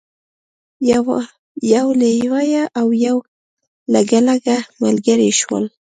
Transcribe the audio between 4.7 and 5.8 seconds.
ملګري شول.